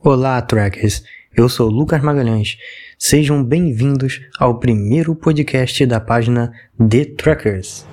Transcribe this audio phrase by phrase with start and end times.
[0.00, 1.02] Olá, trackers!
[1.36, 2.56] Eu sou Lucas Magalhães.
[2.96, 7.84] Sejam bem-vindos ao primeiro podcast da página The Trackers.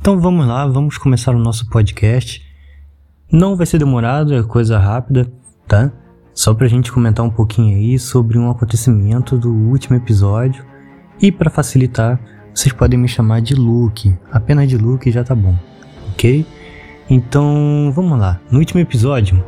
[0.00, 2.44] Então vamos lá, vamos começar o nosso podcast.
[3.30, 5.32] Não vai ser demorado, é coisa rápida,
[5.68, 5.92] tá?
[6.36, 10.66] Só pra gente comentar um pouquinho aí sobre um acontecimento do último episódio.
[11.18, 12.20] E para facilitar,
[12.54, 14.14] vocês podem me chamar de Luke.
[14.30, 15.56] Apenas de Luke já tá bom,
[16.10, 16.44] ok?
[17.08, 18.38] Então vamos lá.
[18.50, 19.42] No último episódio,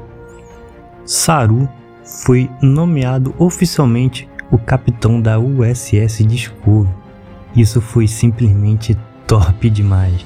[1.05, 1.69] Saru
[2.25, 6.89] foi nomeado oficialmente o capitão da USS Discovery.
[7.55, 10.25] Isso foi simplesmente top demais.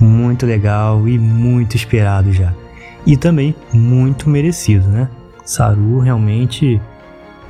[0.00, 2.54] Muito legal e muito esperado já.
[3.04, 5.10] E também muito merecido, né?
[5.44, 6.80] Saru realmente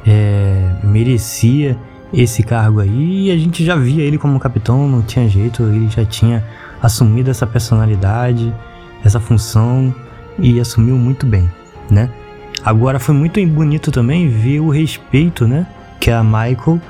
[0.07, 1.77] é, merecia
[2.13, 5.89] esse cargo aí e a gente já via ele como capitão, não tinha jeito, ele
[5.89, 6.45] já tinha
[6.83, 8.55] assumido essa personalidade,
[9.05, 9.95] essa função
[10.39, 11.51] e assumiu muito bem,
[11.91, 12.11] né?
[12.65, 15.67] Agora foi muito bonito também ver o respeito, né,
[16.01, 16.81] que a Michael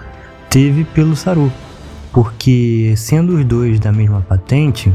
[0.48, 1.50] teve pelo Saru,
[2.12, 4.92] porque sendo os dois da mesma patente,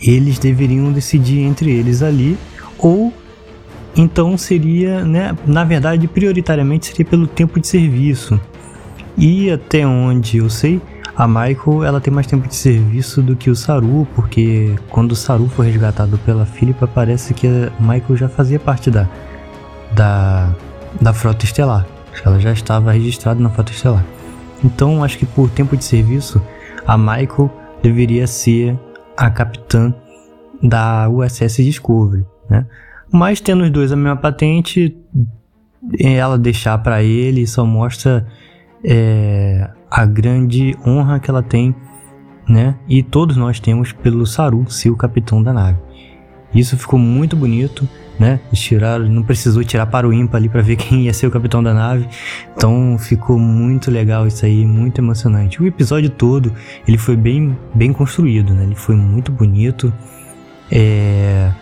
[0.00, 2.38] eles deveriam decidir entre eles ali
[2.78, 3.12] ou
[3.96, 8.38] então seria, né, na verdade, prioritariamente seria pelo tempo de serviço.
[9.16, 10.80] E até onde eu sei,
[11.16, 15.16] a Michael ela tem mais tempo de serviço do que o Saru, porque quando o
[15.16, 19.08] Saru foi resgatado pela Philippa, parece que a Michael já fazia parte da,
[19.94, 20.54] da,
[21.00, 21.86] da Frota Estelar.
[22.24, 24.04] Ela já estava registrada na Frota Estelar.
[24.62, 26.42] Então, acho que por tempo de serviço,
[26.86, 27.50] a Michael
[27.82, 28.78] deveria ser
[29.16, 29.94] a capitã
[30.62, 32.66] da USS Discovery, né?
[33.12, 34.96] Mas tendo os dois a mesma patente,
[35.98, 38.26] ela deixar para ele só mostra
[38.84, 41.74] é, a grande honra que ela tem,
[42.48, 42.76] né?
[42.88, 45.78] E todos nós temos pelo Saru ser o capitão da nave.
[46.54, 48.40] Isso ficou muito bonito, né?
[48.52, 51.62] Tiraram, não precisou tirar para o ímpar ali para ver quem ia ser o capitão
[51.62, 52.08] da nave.
[52.56, 55.60] Então ficou muito legal isso aí, muito emocionante.
[55.62, 56.52] O episódio todo
[56.86, 58.64] ele foi bem, bem construído, né?
[58.64, 59.92] Ele foi muito bonito.
[60.70, 61.52] É,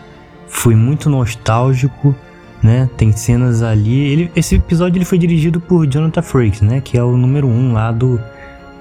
[0.55, 2.15] foi muito nostálgico,
[2.63, 2.89] né?
[2.97, 3.99] Tem cenas ali.
[3.99, 6.81] Ele, esse episódio ele foi dirigido por Jonathan Frakes, né?
[6.81, 8.19] Que é o número um lá do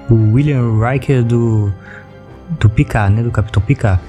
[0.10, 1.74] o William Riker do
[2.60, 3.24] do Picard, né?
[3.24, 4.00] Do Capitão Picard.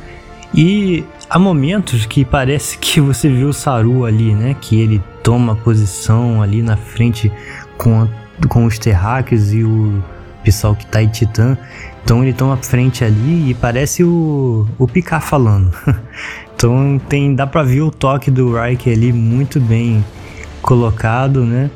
[0.55, 4.55] E há momentos que parece que você vê o Saru ali, né?
[4.61, 7.33] Que ele toma posição ali na frente
[7.79, 8.07] com,
[8.47, 10.03] com os terráqueos e o
[10.45, 11.57] pessoal que tá em Titã.
[12.05, 15.73] Então ele toma frente ali e parece o, o Picard falando.
[16.57, 20.05] Então tem, dá pra ver o toque do Riker ali muito bem
[20.63, 21.69] colocado, né?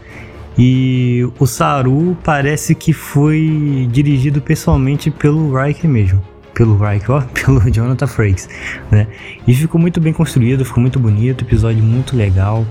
[0.57, 6.23] E o Saru parece que foi dirigido pessoalmente pelo Riker mesmo.
[6.55, 8.49] Pelo Riker, ó, pelo Jonathan Frakes,
[8.91, 9.09] né?
[9.47, 12.65] E ficou muito bem construído, ficou muito bonito, episódio muito legal.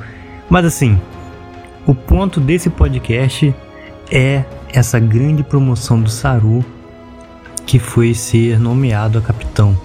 [0.50, 1.00] Mas assim,
[1.86, 3.54] o ponto desse podcast
[4.12, 6.64] é essa grande promoção do Saru
[7.66, 9.78] que foi ser nomeado a capitão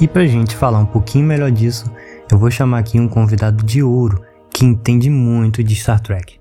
[0.00, 1.84] e pra gente falar um pouquinho melhor disso,
[2.28, 4.22] eu vou chamar aqui um convidado de ouro
[4.52, 6.40] que entende muito de Star Trek.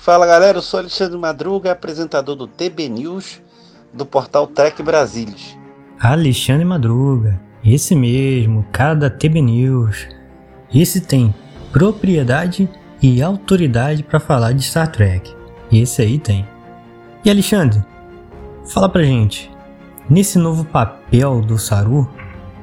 [0.00, 3.42] Fala galera, eu sou Alexandre Madruga, apresentador do TB News
[3.92, 5.58] do portal Trek Brasilis.
[5.98, 10.06] Alexandre Madruga, esse mesmo, cara da TB News.
[10.72, 11.34] Esse tem
[11.72, 12.68] propriedade
[13.02, 15.37] e autoridade para falar de Star Trek.
[15.70, 16.46] Esse aí tem.
[17.24, 17.82] E Alexandre,
[18.66, 19.50] fala pra gente,
[20.08, 22.08] nesse novo papel do Saru,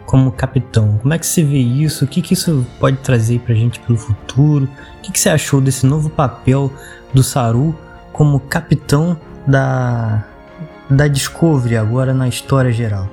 [0.06, 1.00] como capitão.
[1.02, 2.06] Como é que você vê isso?
[2.06, 4.66] O que, que isso pode trazer pra gente pelo futuro?
[4.98, 6.72] O que, que você achou desse novo papel
[7.14, 7.76] do Saru
[8.14, 10.26] como capitão da,
[10.90, 13.10] da Discovery agora na história geral?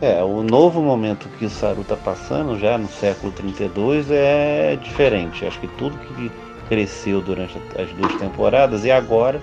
[0.00, 5.44] É, o novo momento que o Saru está passando já no século 32 é diferente.
[5.44, 6.30] Acho que tudo que
[6.68, 9.40] cresceu durante as duas temporadas e agora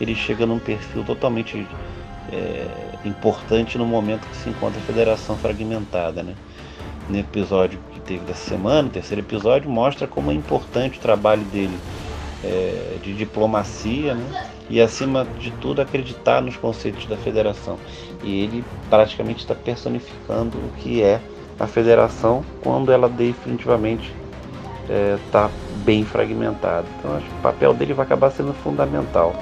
[0.00, 1.66] ele chega num perfil totalmente
[2.32, 2.66] é,
[3.04, 6.22] importante no momento que se encontra a federação fragmentada.
[6.22, 6.34] Né?
[7.08, 11.44] No episódio que teve dessa semana, o terceiro episódio, mostra como é importante o trabalho
[11.44, 11.76] dele
[12.44, 14.50] é, de diplomacia né?
[14.68, 17.78] e, acima de tudo, acreditar nos conceitos da federação.
[18.22, 21.20] E ele praticamente está personificando o que é
[21.58, 24.12] a federação quando ela definitivamente
[25.26, 26.86] está é, bem fragmentada.
[26.98, 29.34] Então, acho que o papel dele vai acabar sendo fundamental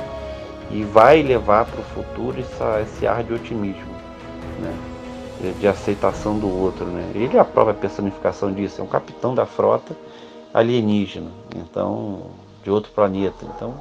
[0.71, 3.93] e vai levar para o futuro essa, esse ar de otimismo,
[4.61, 5.53] né?
[5.61, 6.87] de aceitação do outro.
[6.87, 7.11] Né?
[7.15, 9.95] Ele é a própria personificação disso, é um capitão da frota
[10.55, 11.31] alienígena.
[11.55, 12.31] Então
[12.65, 13.45] de outro planeta.
[13.55, 13.75] Então,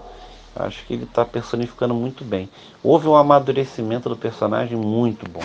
[0.55, 2.49] acho que ele está personificando muito bem.
[2.83, 5.43] Houve um amadurecimento do personagem muito bom.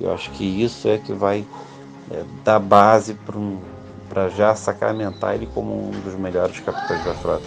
[0.00, 1.44] Eu acho que isso é que vai
[2.10, 3.58] é, dar base para um,
[4.36, 7.44] já sacramentar ele como um dos melhores capitães da frota.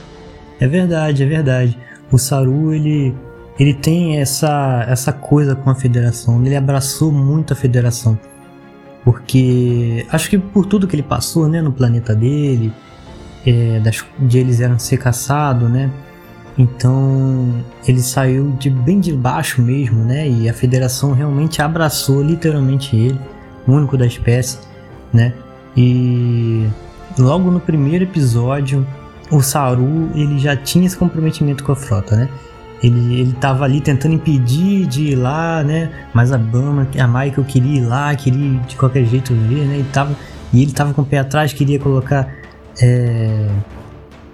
[0.59, 1.77] É verdade, é verdade.
[2.11, 3.15] O Saru, ele,
[3.59, 6.43] ele tem essa, essa coisa com a federação.
[6.45, 8.17] Ele abraçou muito a federação.
[9.03, 12.71] Porque acho que por tudo que ele passou né, no planeta dele,
[13.45, 15.89] é, das, de eles eram ser caçados, né?
[16.57, 20.27] Então ele saiu de bem de baixo mesmo, né?
[20.27, 23.19] E a federação realmente abraçou literalmente ele,
[23.65, 24.59] o único da espécie,
[25.11, 25.33] né?
[25.75, 26.68] E
[27.18, 28.85] logo no primeiro episódio,
[29.31, 32.29] o Saru ele já tinha esse comprometimento com a frota, né?
[32.83, 35.91] Ele, ele tava ali tentando impedir de ir lá, né?
[36.13, 39.79] Mas a Bama, a Michael queria ir lá, queria de qualquer jeito ver, né?
[39.79, 40.15] E, tava,
[40.51, 42.27] e ele tava com o pé atrás, queria colocar
[42.81, 43.47] é,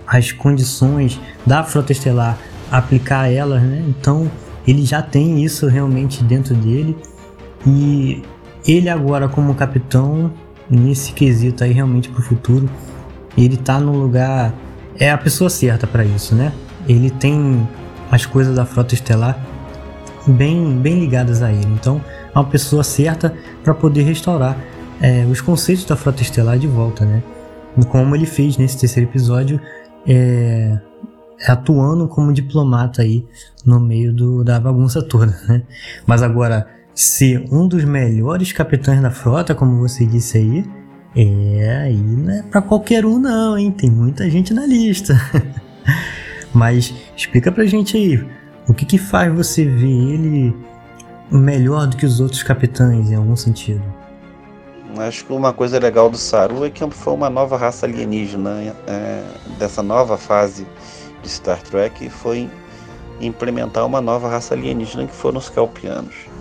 [0.07, 2.37] as condições da Frota Estelar,
[2.71, 3.83] aplicar elas, né?
[3.87, 4.31] Então
[4.65, 6.97] ele já tem isso realmente dentro dele.
[7.65, 8.23] E
[8.65, 10.31] ele agora como capitão,
[10.69, 12.69] nesse quesito aí realmente pro futuro,
[13.37, 14.53] ele tá no lugar...
[14.99, 16.51] É a pessoa certa para isso, né?
[16.87, 17.67] Ele tem
[18.09, 19.39] as coisas da frota estelar
[20.25, 21.67] bem, bem ligadas a ele.
[21.67, 22.01] Então,
[22.33, 23.33] é uma pessoa certa
[23.63, 24.57] para poder restaurar
[24.99, 27.21] é, os conceitos da frota estelar de volta, né?
[27.89, 29.61] Como ele fez nesse terceiro episódio,
[30.07, 30.79] é,
[31.47, 33.23] atuando como diplomata aí
[33.63, 35.61] no meio do, da bagunça toda, né?
[36.07, 40.65] Mas agora, ser um dos melhores capitães da frota, como você disse aí,
[41.15, 43.69] é aí não é para qualquer um não, hein?
[43.69, 45.13] Tem muita gente na lista.
[46.51, 48.27] Mas explica pra gente aí,
[48.67, 50.55] o que que faz você ver ele
[51.31, 53.83] melhor do que os outros capitães em algum sentido?
[54.97, 59.23] Acho que uma coisa legal do Saru é que foi uma nova raça alienígena é,
[59.59, 60.65] dessa nova fase
[61.21, 62.49] de Star Trek foi
[63.21, 66.36] implementar uma nova raça alienígena que foram os Kelpianos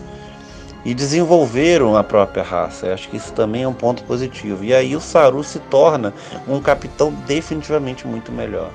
[0.87, 2.87] e desenvolveram a própria raça.
[2.87, 4.65] Eu acho que isso também é um ponto positivo.
[4.65, 6.15] E aí o Saru se torna
[6.49, 8.71] um capitão definitivamente muito melhor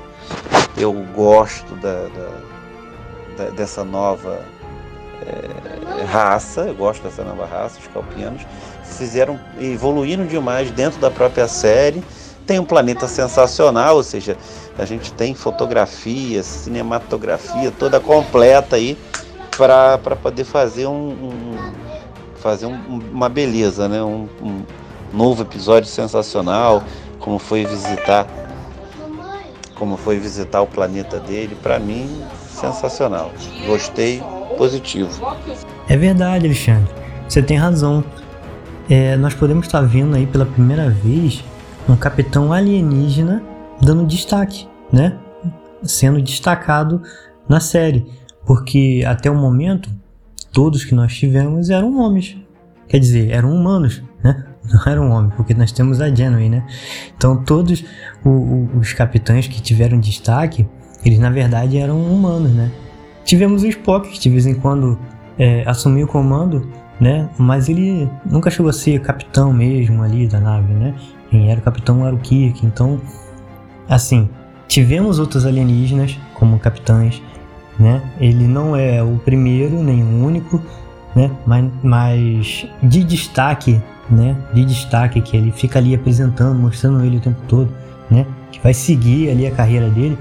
[0.77, 2.31] eu gosto da, da,
[3.37, 4.41] da dessa nova
[5.25, 8.41] é, raça, eu gosto dessa nova raça, os calpianos,
[8.83, 12.03] fizeram, evoluíram demais dentro da própria série.
[12.45, 14.35] Tem um planeta sensacional, ou seja,
[14.77, 18.97] a gente tem fotografia, cinematografia toda completa aí
[19.55, 21.60] para poder fazer um, um
[22.41, 24.03] fazer um, uma beleza, né?
[24.03, 24.63] Um, um
[25.13, 26.83] novo episódio sensacional,
[27.19, 28.27] como foi visitar
[29.75, 32.07] como foi visitar o planeta dele, para mim,
[32.47, 33.31] sensacional.
[33.65, 34.21] Gostei,
[34.55, 35.09] positivo.
[35.89, 36.93] É verdade, Alexandre.
[37.27, 38.03] Você tem razão.
[38.87, 41.43] É, nós podemos estar vendo aí pela primeira vez
[41.89, 43.41] um capitão alienígena
[43.81, 45.17] dando destaque, né?
[45.81, 47.01] Sendo destacado
[47.49, 48.05] na série,
[48.45, 49.89] porque até o momento
[50.51, 52.37] todos que nós tivemos eram homens,
[52.87, 54.45] quer dizer, eram humanos, né?
[54.71, 56.65] não era um homem, porque nós temos a Janeway, né?
[57.17, 57.83] Então todos
[58.23, 60.67] o, o, os capitães que tiveram destaque,
[61.03, 62.71] eles na verdade eram humanos, né?
[63.23, 64.99] Tivemos o Spock que de vez em quando
[65.37, 66.67] é, assumiu o comando,
[66.99, 67.29] né?
[67.37, 70.93] Mas ele nunca chegou a ser capitão mesmo ali da nave, né?
[71.29, 72.99] Quem era o capitão era o Kirk, então
[73.87, 74.29] assim,
[74.67, 77.21] tivemos outros alienígenas como capitães,
[77.81, 78.01] né?
[78.19, 80.61] Ele não é o primeiro nem o único,
[81.15, 81.31] né?
[81.45, 87.21] Mas, mas de destaque né, de destaque que ele fica ali apresentando, mostrando ele o
[87.21, 87.71] tempo todo,
[88.09, 90.17] né, que vai seguir ali a carreira dele,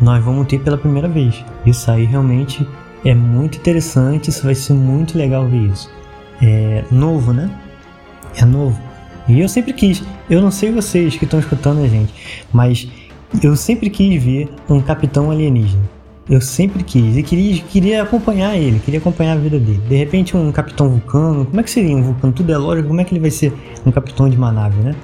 [0.00, 1.44] nós vamos ter pela primeira vez.
[1.66, 2.66] Isso aí realmente
[3.04, 5.90] é muito interessante, isso vai ser muito legal ver isso.
[6.40, 7.50] É novo, né?
[8.36, 8.80] É novo.
[9.28, 12.14] E eu sempre quis, eu não sei vocês que estão escutando a gente,
[12.52, 12.88] mas
[13.42, 15.82] eu sempre quis ver um capitão alienígena.
[16.30, 19.82] Eu sempre quis e queria, queria acompanhar ele, queria acompanhar a vida dele.
[19.88, 22.32] De repente, um capitão vulcano, como é que seria um vulcano?
[22.32, 23.52] Tudo é lógico, como é que ele vai ser
[23.84, 24.94] um capitão de uma nave, né?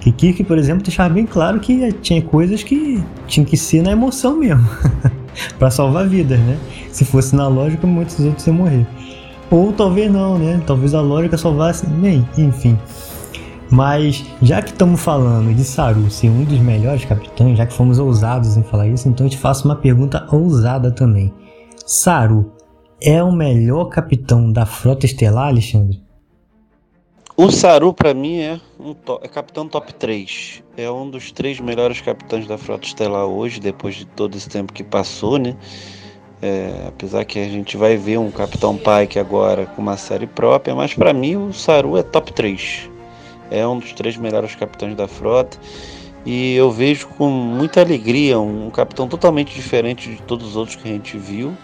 [0.00, 3.92] Que Kirk, por exemplo, deixava bem claro que tinha coisas que tinham que ser na
[3.92, 4.68] emoção mesmo,
[5.60, 6.58] para salvar vidas, né?
[6.90, 8.84] Se fosse na lógica, muitos outros iam morrer.
[9.52, 10.60] Ou talvez não, né?
[10.66, 12.76] Talvez a lógica salvasse, bem, enfim.
[13.74, 17.98] Mas já que estamos falando de Saru ser um dos melhores capitães, já que fomos
[17.98, 21.34] ousados em falar isso, então eu te faço uma pergunta ousada também.
[21.84, 22.52] Saru
[23.02, 26.00] é o melhor capitão da frota estelar, Alexandre?
[27.36, 30.62] O Saru, para mim, é, um é capitão top 3.
[30.76, 34.72] É um dos três melhores capitães da frota estelar hoje, depois de todo esse tempo
[34.72, 35.56] que passou, né?
[36.40, 40.76] É, apesar que a gente vai ver um Capitão Pike agora com uma série própria,
[40.76, 42.93] mas para mim o Saru é top 3
[43.54, 45.58] é um dos três melhores capitães da frota.
[46.26, 50.88] E eu vejo com muita alegria um capitão totalmente diferente de todos os outros que
[50.88, 51.54] a gente viu,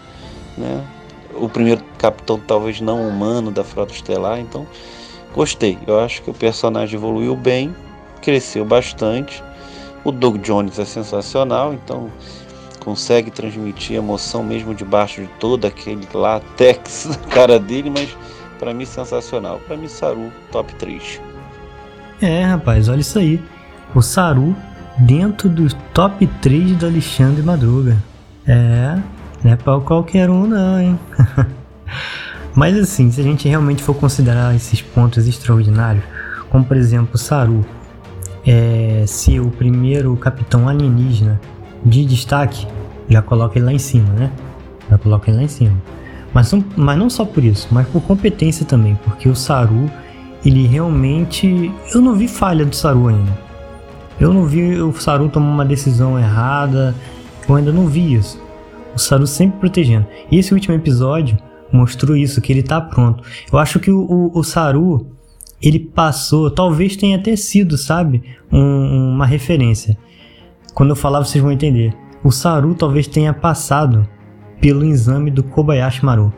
[0.57, 0.85] né?
[1.33, 4.67] O primeiro capitão talvez não humano da Frota Estelar, então
[5.33, 5.79] gostei.
[5.87, 7.75] Eu acho que o personagem evoluiu bem,
[8.21, 9.43] cresceu bastante.
[10.03, 12.11] O Doug Jones é sensacional, então
[12.83, 18.09] consegue transmitir emoção mesmo debaixo de todo aquele latex na cara dele, mas
[18.59, 19.59] para mim sensacional.
[19.65, 21.30] Para mim Saru top 3.
[22.21, 23.41] É, rapaz, olha isso aí
[23.93, 24.55] o Saru
[24.99, 27.97] dentro do top 3 do Alexandre Madruga.
[28.47, 28.97] É,
[29.43, 30.99] não é pra qualquer um não, hein?
[32.55, 36.03] Mas assim, se a gente realmente for considerar esses pontos extraordinários,
[36.49, 37.65] como por exemplo o Saru
[38.45, 41.39] é, ser o primeiro capitão alienígena
[41.83, 42.67] de destaque,
[43.09, 44.31] já coloca ele lá em cima, né?
[44.89, 45.75] Já coloca ele lá em cima.
[46.33, 49.89] Mas, mas não só por isso, mas por competência também, porque o Saru,
[50.45, 51.71] ele realmente.
[51.93, 53.37] Eu não vi falha do Saru ainda.
[54.19, 56.95] Eu não vi o Saru tomar uma decisão errada.
[57.47, 58.41] Eu ainda não vi isso.
[58.95, 60.05] O Saru sempre protegendo.
[60.29, 61.37] E esse último episódio
[61.71, 63.23] mostrou isso, que ele tá pronto.
[63.51, 65.07] Eu acho que o, o, o Saru,
[65.61, 68.21] ele passou, talvez tenha até sido, sabe,
[68.51, 69.97] um, uma referência.
[70.73, 71.95] Quando eu falar, vocês vão entender.
[72.23, 74.07] O Saru talvez tenha passado
[74.59, 76.31] pelo exame do Kobayashi Maru.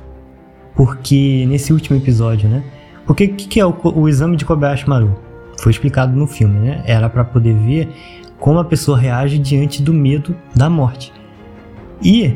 [0.76, 2.64] Porque nesse último episódio, né?
[3.06, 5.16] Porque o que, que, é o, o exame de Kobayashi Maru?
[5.64, 6.84] foi explicado no filme, né?
[6.86, 7.90] Era para poder ver
[8.38, 11.14] como a pessoa reage diante do medo da morte.
[12.02, 12.36] E,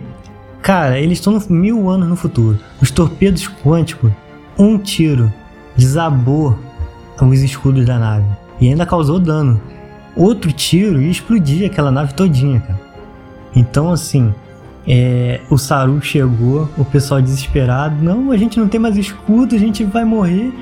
[0.61, 2.57] cara, eles estão mil anos no futuro.
[2.81, 4.11] Os torpedos quânticos,
[4.57, 5.31] um tiro,
[5.75, 6.57] desabou
[7.21, 8.25] os escudos da nave
[8.61, 9.59] e ainda causou dano.
[10.15, 12.79] Outro tiro e explodir aquela nave todinha, cara.
[13.53, 14.33] Então, assim,
[14.87, 19.59] é, o Saru chegou, o pessoal desesperado, não, a gente não tem mais escudo, a
[19.59, 20.53] gente vai morrer,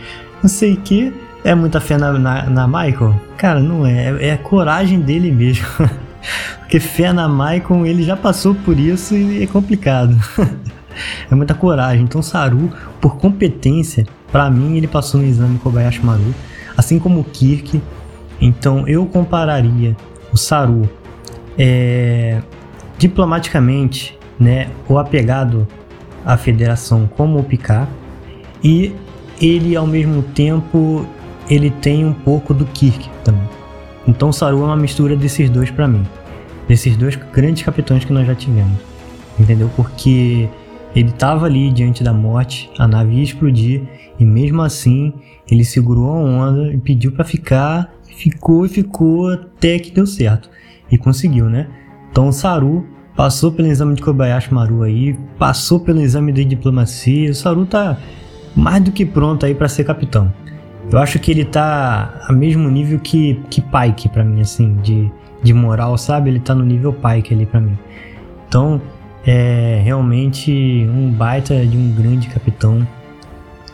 [0.41, 1.13] não sei o que.
[1.44, 3.22] É muita fé na, na, na Michael?
[3.38, 4.29] Cara, não é.
[4.29, 5.67] É, a coragem dele mesmo.
[6.58, 10.17] Porque fé na Michael, ele já passou por isso e é complicado.
[11.29, 12.03] é muita coragem.
[12.03, 16.34] Então, Saru, por competência, para mim, ele passou no exame Kobayashi Maru.
[16.75, 17.79] Assim como o Kirk.
[18.41, 19.96] Então, eu compararia
[20.34, 20.89] o Saru
[21.60, 22.41] é,
[22.98, 25.68] diplomaticamente, né, o apegado
[26.25, 27.90] à federação como o Picard.
[28.64, 28.94] E
[29.42, 31.06] ele, ao mesmo tempo,
[31.50, 33.48] ele tem um pouco do Kirk também.
[34.08, 36.06] Então Saru é uma mistura desses dois para mim.
[36.68, 38.78] Desses dois grandes capitães que nós já tivemos.
[39.40, 39.70] Entendeu?
[39.75, 40.50] Porque
[40.96, 43.84] ele estava ali diante da morte, a nave ia explodir
[44.18, 45.14] e mesmo assim
[45.50, 50.50] ele segurou a onda e pediu para ficar, ficou e ficou até que deu certo.
[50.90, 51.68] E conseguiu, né?
[52.15, 57.29] Então Saru passou pelo exame de Kobayashi Maru aí, passou pelo exame de diplomacia.
[57.29, 57.98] O Saru tá
[58.55, 60.34] mais do que pronto aí para ser capitão.
[60.89, 65.12] Eu acho que ele tá a mesmo nível que, que Pike para mim, assim, de,
[65.43, 66.29] de moral, sabe?
[66.29, 67.77] Ele tá no nível Pike ali para mim.
[68.48, 68.81] Então,
[69.27, 72.88] é realmente um baita de um grande capitão.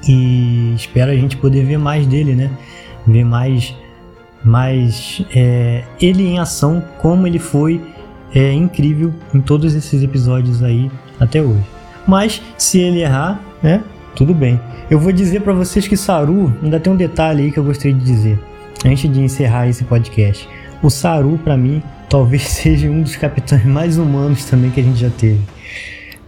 [0.09, 2.49] E espero a gente poder ver mais dele, né?
[3.05, 3.75] Ver mais,
[4.43, 7.79] mais é, ele em ação, como ele foi
[8.33, 11.63] é, incrível em todos esses episódios aí até hoje.
[12.07, 13.83] Mas se ele errar, né?
[14.15, 14.59] Tudo bem.
[14.89, 17.93] Eu vou dizer para vocês que Saru, ainda tem um detalhe aí que eu gostaria
[17.93, 18.39] de dizer,
[18.85, 20.47] antes de encerrar esse podcast.
[20.83, 24.99] O Saru, para mim, talvez seja um dos capitães mais humanos também que a gente
[24.99, 25.39] já teve.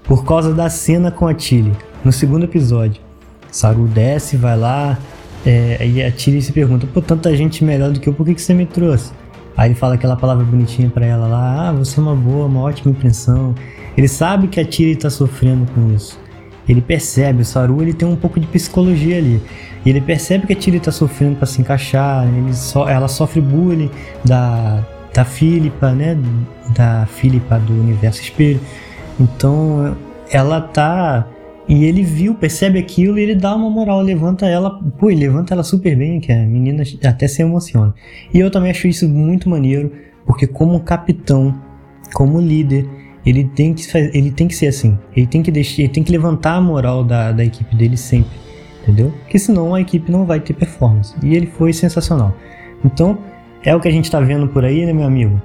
[0.03, 3.01] Por causa da cena com a Tilly, no segundo episódio.
[3.51, 4.97] Saru desce, vai lá,
[5.45, 8.33] é, e a Tilly se pergunta: pô, tanta gente melhor do que eu, por que,
[8.33, 9.11] que você me trouxe?
[9.55, 12.61] Aí ele fala aquela palavra bonitinha para ela lá: ah, você é uma boa, uma
[12.61, 13.53] ótima impressão.
[13.95, 16.19] Ele sabe que a Tilly tá sofrendo com isso.
[16.67, 19.41] Ele percebe, o Saru ele tem um pouco de psicologia ali.
[19.85, 23.91] E ele percebe que a Tilly está sofrendo para se encaixar, so, ela sofre bullying
[24.23, 24.81] da,
[25.13, 26.17] da Filipa, né?
[26.75, 28.61] Da Filipa do Universo Espelho.
[29.19, 29.95] Então
[30.31, 31.27] ela tá.
[31.67, 34.69] E ele viu, percebe aquilo e ele dá uma moral, levanta ela.
[34.99, 37.93] Pô, ele levanta ela super bem, que a menina até se emociona.
[38.33, 39.91] E eu também acho isso muito maneiro,
[40.25, 41.55] porque como capitão,
[42.13, 42.85] como líder,
[43.25, 44.97] ele tem que, ele tem que ser assim.
[45.15, 48.43] Ele tem que, deixar, ele tem que levantar a moral da, da equipe dele sempre.
[48.81, 49.13] Entendeu?
[49.21, 51.15] Porque senão a equipe não vai ter performance.
[51.23, 52.35] E ele foi sensacional.
[52.83, 53.17] Então,
[53.63, 55.41] é o que a gente está vendo por aí, né, meu amigo?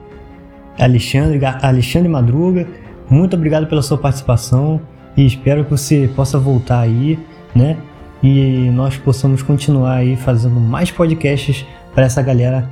[0.76, 2.66] Alexandre, Alexandre Madruga,
[3.08, 4.80] muito obrigado pela sua participação
[5.18, 7.18] e espero que você possa voltar aí,
[7.52, 7.76] né?
[8.22, 12.70] E nós possamos continuar aí fazendo mais podcasts para essa galera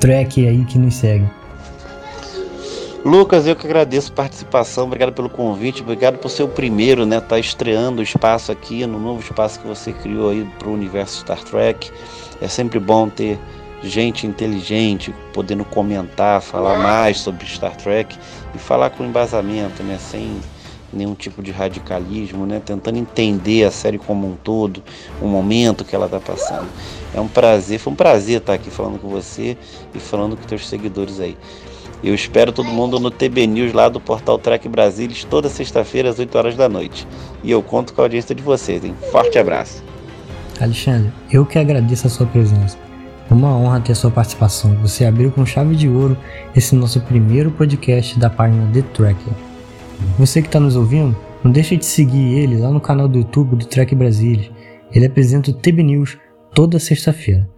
[0.00, 1.26] track aí que nos segue.
[3.04, 7.20] Lucas, eu que agradeço a participação, obrigado pelo convite, obrigado por ser o primeiro, né?
[7.20, 11.20] Tá estreando o espaço aqui, no novo espaço que você criou aí para o universo
[11.20, 11.90] Star Trek.
[12.40, 13.38] É sempre bom ter
[13.82, 18.16] gente inteligente, podendo comentar, falar mais sobre Star Trek
[18.54, 19.98] e falar com embasamento, né?
[19.98, 20.40] Sem
[20.92, 22.60] nenhum tipo de radicalismo, né?
[22.64, 24.82] Tentando entender a série como um todo,
[25.20, 26.68] o momento que ela está passando.
[27.14, 29.56] É um prazer, foi um prazer estar aqui falando com você
[29.94, 31.36] e falando com teus seguidores aí.
[32.02, 36.18] Eu espero todo mundo no TB News lá do portal Trek Brasilis toda sexta-feira às
[36.18, 37.06] 8 horas da noite.
[37.44, 38.94] E eu conto com a audiência de vocês, hein?
[39.12, 39.84] Forte abraço.
[40.60, 42.76] Alexandre, eu que agradeço a sua presença.
[43.30, 44.74] Uma honra ter sua participação.
[44.82, 46.16] Você abriu com chave de ouro
[46.56, 49.51] esse nosso primeiro podcast da página The Tracker.
[50.18, 53.56] Você que está nos ouvindo, não deixe de seguir ele lá no canal do YouTube
[53.56, 54.50] do Trek Brasilis.
[54.92, 56.18] Ele apresenta o TB News
[56.54, 57.48] toda sexta-feira.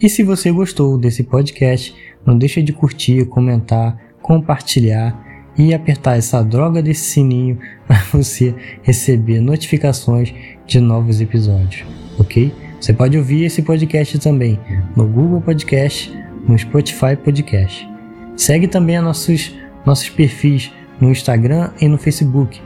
[0.00, 1.94] E se você gostou desse podcast,
[2.26, 5.18] não deixe de curtir, comentar, compartilhar
[5.56, 10.34] e apertar essa droga desse sininho para você receber notificações
[10.66, 11.84] de novos episódios,
[12.18, 12.52] ok?
[12.80, 14.58] Você pode ouvir esse podcast também
[14.96, 16.12] no Google Podcast,
[16.46, 17.88] no Spotify Podcast.
[18.36, 19.54] Segue também nossos,
[19.86, 20.70] nossos perfis
[21.00, 22.60] no Instagram e no Facebook,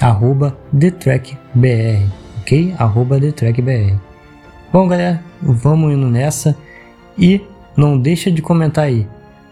[0.00, 2.06] arroba TheTrackBR,
[2.40, 2.74] ok?
[2.78, 3.98] Arroba TheTrackBR.
[4.72, 6.56] Bom, galera, vamos indo nessa
[7.18, 7.40] e
[7.76, 9.06] não deixa de comentar aí.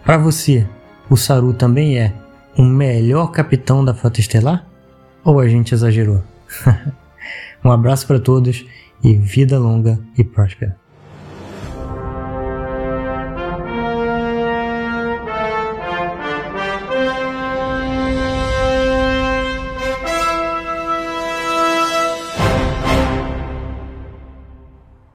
[0.04, 0.66] Para você,
[1.08, 2.12] o Saru também é
[2.56, 4.66] o melhor capitão da Frota Estelar?
[5.24, 6.22] Ou a gente exagerou?
[7.64, 8.64] um abraço para todos
[9.02, 10.76] e vida longa e próspera.